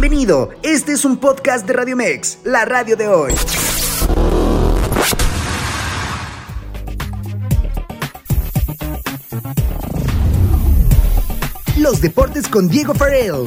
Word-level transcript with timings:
Bienvenido, 0.00 0.50
este 0.62 0.92
es 0.92 1.04
un 1.04 1.16
podcast 1.16 1.66
de 1.66 1.72
Radio 1.72 1.96
Mex, 1.96 2.38
la 2.44 2.64
radio 2.64 2.96
de 2.96 3.08
hoy. 3.08 3.32
Los 11.78 12.00
deportes 12.00 12.46
con 12.46 12.68
Diego 12.68 12.94
Farrell. 12.94 13.42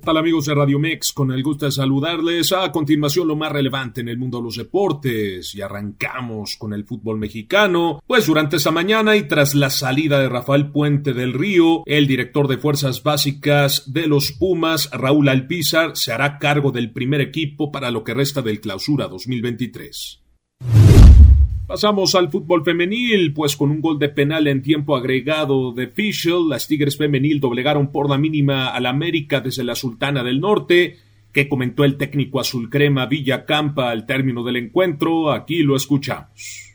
¿Qué 0.00 0.06
tal 0.06 0.16
amigos 0.16 0.46
de 0.46 0.54
Radio 0.54 0.78
Mex? 0.78 1.12
Con 1.12 1.30
el 1.30 1.42
gusto 1.42 1.66
de 1.66 1.72
saludarles. 1.72 2.52
A 2.52 2.72
continuación 2.72 3.28
lo 3.28 3.36
más 3.36 3.52
relevante 3.52 4.00
en 4.00 4.08
el 4.08 4.16
mundo 4.16 4.38
de 4.38 4.44
los 4.44 4.56
deportes 4.56 5.54
y 5.54 5.60
arrancamos 5.60 6.56
con 6.56 6.72
el 6.72 6.86
fútbol 6.86 7.18
mexicano. 7.18 8.02
Pues 8.06 8.26
durante 8.26 8.56
esta 8.56 8.70
mañana 8.70 9.16
y 9.16 9.28
tras 9.28 9.54
la 9.54 9.68
salida 9.68 10.18
de 10.18 10.30
Rafael 10.30 10.70
Puente 10.70 11.12
del 11.12 11.34
Río, 11.34 11.82
el 11.84 12.06
director 12.06 12.48
de 12.48 12.56
fuerzas 12.56 13.02
básicas 13.02 13.92
de 13.92 14.06
los 14.06 14.32
Pumas, 14.32 14.90
Raúl 14.90 15.28
Alpizar, 15.28 15.94
se 15.98 16.12
hará 16.12 16.38
cargo 16.38 16.72
del 16.72 16.92
primer 16.92 17.20
equipo 17.20 17.70
para 17.70 17.90
lo 17.90 18.02
que 18.02 18.14
resta 18.14 18.40
del 18.40 18.62
clausura 18.62 19.06
2023. 19.06 20.22
Pasamos 21.70 22.16
al 22.16 22.32
fútbol 22.32 22.64
femenil, 22.64 23.32
pues 23.32 23.54
con 23.54 23.70
un 23.70 23.80
gol 23.80 23.96
de 23.96 24.08
penal 24.08 24.48
en 24.48 24.60
tiempo 24.60 24.96
agregado 24.96 25.70
de 25.70 25.86
Fischel, 25.86 26.48
las 26.48 26.66
Tigres 26.66 26.96
femenil 26.96 27.38
doblegaron 27.38 27.92
por 27.92 28.10
la 28.10 28.18
mínima 28.18 28.70
al 28.70 28.86
América 28.86 29.40
desde 29.40 29.62
la 29.62 29.76
Sultana 29.76 30.24
del 30.24 30.40
Norte, 30.40 30.96
que 31.30 31.48
comentó 31.48 31.84
el 31.84 31.96
técnico 31.96 32.40
azul 32.40 32.68
crema 32.68 33.06
Villacampa 33.06 33.88
al 33.88 34.04
término 34.04 34.42
del 34.42 34.56
encuentro, 34.56 35.30
aquí 35.30 35.62
lo 35.62 35.76
escuchamos. 35.76 36.72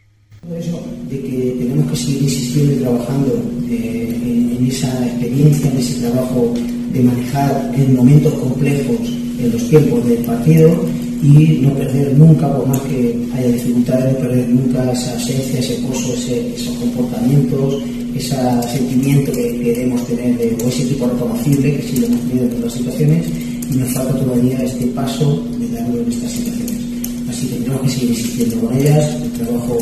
de 1.10 1.20
que 1.20 1.56
tenemos 1.60 1.92
que 1.92 1.98
seguir 1.98 2.22
insistiendo 2.22 2.72
y 2.72 2.78
trabajando 2.78 3.44
eh, 3.70 4.18
en, 4.24 4.58
en 4.58 4.66
esa 4.66 5.08
experiencia, 5.08 5.72
en 5.72 5.78
ese 5.78 6.08
trabajo 6.08 6.54
de 6.94 7.04
manejar 7.04 7.74
en 7.76 7.98
momentos 7.98 8.34
complejos 8.36 9.10
en 9.40 9.52
los 9.52 9.70
tiempos 9.70 10.08
del 10.08 10.24
partido 10.24 11.05
y 11.22 11.60
no 11.62 11.74
perder 11.74 12.14
nunca, 12.18 12.52
por 12.56 12.68
más 12.68 12.80
que 12.82 13.16
haya 13.34 13.48
dificultades, 13.48 14.14
no 14.14 14.20
perder 14.20 14.50
nunca 14.50 14.92
esa 14.92 15.16
esencia, 15.16 15.60
ese 15.60 15.76
pozo, 15.76 16.14
esos 16.14 16.76
comportamientos, 16.78 17.84
ese 18.16 18.36
sentimiento 18.72 19.32
que 19.32 19.60
queremos 19.60 20.06
tener, 20.08 20.38
de, 20.38 20.58
o 20.64 20.68
ese 20.68 20.84
equipo 20.84 21.08
reconocible, 21.08 21.76
que 21.76 21.84
sí 21.84 21.98
lo 21.98 22.08
hemos 22.08 22.22
tenido 22.22 22.44
en 22.46 22.50
todas 22.50 22.64
las 22.66 22.74
situaciones, 22.74 23.26
y 23.72 23.78
nos 23.78 23.90
falta 23.90 24.20
todavía 24.20 24.64
este 24.64 24.86
paso 24.88 25.44
de 25.60 25.68
darlo 25.70 26.02
en 26.02 26.12
estas 26.12 26.32
situaciones. 26.32 26.82
Así 27.30 27.48
que 27.48 27.56
tenemos 27.56 27.82
que 27.82 27.90
seguir 27.90 28.10
insistiendo 28.10 28.60
con 28.60 28.78
ellas, 28.78 29.16
el 29.22 29.32
trabajo 29.32 29.78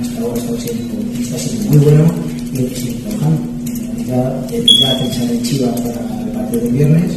hasta 0.00 0.20
ahora 0.20 0.38
está 0.38 0.60
siendo, 0.60 1.20
está 1.20 1.38
siendo 1.38 1.70
muy 1.70 1.78
bueno 1.78 2.04
y 2.52 2.58
hay 2.58 2.64
que 2.64 2.76
seguir 2.76 3.00
trabajando. 3.02 3.40
Ya, 4.06 4.46
ya 4.48 4.98
pensar 4.98 5.30
en 5.30 5.42
Chivas 5.42 5.80
para 5.82 6.22
el 6.24 6.30
partido 6.30 6.62
del 6.62 6.72
viernes 6.72 7.12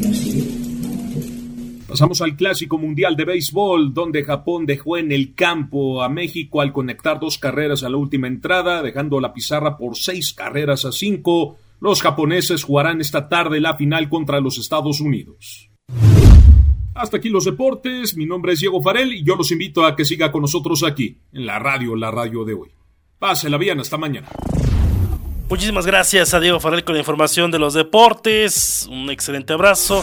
y 0.00 0.06
así 0.06 0.61
Pasamos 1.92 2.22
al 2.22 2.36
Clásico 2.36 2.78
Mundial 2.78 3.16
de 3.16 3.26
Béisbol, 3.26 3.92
donde 3.92 4.24
Japón 4.24 4.64
dejó 4.64 4.96
en 4.96 5.12
el 5.12 5.34
campo 5.34 6.02
a 6.02 6.08
México 6.08 6.62
al 6.62 6.72
conectar 6.72 7.20
dos 7.20 7.36
carreras 7.36 7.82
a 7.82 7.90
la 7.90 7.98
última 7.98 8.28
entrada, 8.28 8.80
dejando 8.80 9.20
la 9.20 9.34
pizarra 9.34 9.76
por 9.76 9.94
seis 9.98 10.32
carreras 10.32 10.86
a 10.86 10.92
cinco. 10.92 11.58
Los 11.80 12.00
japoneses 12.00 12.64
jugarán 12.64 13.02
esta 13.02 13.28
tarde 13.28 13.60
la 13.60 13.74
final 13.74 14.08
contra 14.08 14.40
los 14.40 14.56
Estados 14.56 15.02
Unidos. 15.02 15.68
Hasta 16.94 17.18
aquí 17.18 17.28
los 17.28 17.44
deportes, 17.44 18.16
mi 18.16 18.24
nombre 18.24 18.54
es 18.54 18.60
Diego 18.60 18.80
Farel 18.80 19.12
y 19.12 19.22
yo 19.22 19.36
los 19.36 19.52
invito 19.52 19.84
a 19.84 19.94
que 19.94 20.06
siga 20.06 20.32
con 20.32 20.40
nosotros 20.40 20.84
aquí, 20.84 21.18
en 21.34 21.44
la 21.44 21.58
radio, 21.58 21.94
la 21.94 22.10
radio 22.10 22.46
de 22.46 22.54
hoy. 22.54 22.70
Pásela 23.18 23.58
bien, 23.58 23.80
hasta 23.80 23.98
mañana. 23.98 24.30
Muchísimas 25.50 25.84
gracias 25.84 26.32
a 26.32 26.40
Diego 26.40 26.58
Farel 26.58 26.84
con 26.84 26.94
la 26.94 27.00
información 27.00 27.50
de 27.50 27.58
los 27.58 27.74
deportes. 27.74 28.88
Un 28.90 29.10
excelente 29.10 29.52
abrazo. 29.52 30.02